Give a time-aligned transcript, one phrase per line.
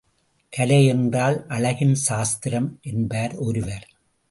[0.53, 3.87] கலை என்றால் அழகின் சாஸ்திரம் என்பார் ஒருவர்.